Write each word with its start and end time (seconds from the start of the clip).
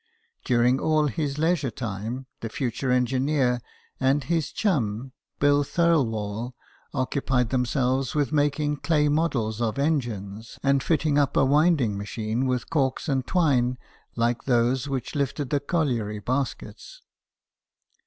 During 0.43 0.79
all 0.79 1.05
his 1.05 1.37
leisure 1.37 1.69
time, 1.69 2.25
the 2.39 2.49
future 2.49 2.89
engineer 2.89 3.61
and 3.99 4.23
his 4.23 4.51
chum 4.51 5.11
Bill 5.37 5.63
Thirlwall 5.63 6.55
occupied 6.91 7.51
themselves 7.51 8.15
with 8.15 8.31
making 8.31 8.77
clay 8.77 9.09
models 9.09 9.61
of 9.61 9.77
engines, 9.77 10.57
and 10.63 10.81
fitting 10.81 11.19
up 11.19 11.37
a 11.37 11.45
winding 11.45 11.99
machine 11.99 12.47
with 12.47 12.71
corks 12.71 13.07
and 13.07 13.27
twine 13.27 13.77
like 14.15 14.45
those 14.45 14.87
which 14.89 15.11
32 15.11 15.13
BIOGRAPHIES 15.13 15.13
OF 15.13 15.13
WORKING 15.13 15.17
MEN. 15.17 15.21
lifted 15.21 15.49
the 15.51 15.59
colliery 15.99 16.19
baskets. 16.19 17.01